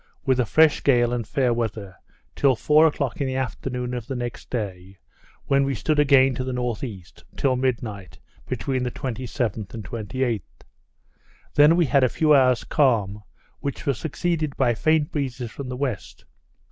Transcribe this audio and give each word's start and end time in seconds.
with 0.25 0.39
a 0.39 0.47
fresh 0.47 0.81
gale 0.83 1.13
and 1.13 1.27
fair 1.27 1.53
weather, 1.53 1.95
till 2.35 2.55
four 2.55 2.87
o'clock 2.87 3.21
in 3.21 3.27
the 3.27 3.35
afternoon 3.35 3.93
of 3.93 4.07
the 4.07 4.15
next 4.15 4.49
day, 4.49 4.97
when 5.45 5.63
we 5.63 5.75
stood 5.75 5.99
again 5.99 6.33
to 6.33 6.43
the 6.43 6.51
N.E., 6.59 7.05
till 7.37 7.55
midnight 7.55 8.17
between 8.47 8.81
the 8.81 8.89
27th 8.89 9.75
and 9.75 9.85
28th. 9.85 10.41
Then 11.53 11.75
we 11.75 11.85
had 11.85 12.03
a 12.03 12.09
few 12.09 12.33
hours 12.33 12.63
calm, 12.63 13.21
which 13.59 13.85
was 13.85 13.99
succeeded 13.99 14.57
by 14.57 14.73
faint 14.73 15.11
breezes 15.11 15.51
from 15.51 15.69
the 15.69 15.77
west. 15.77 16.25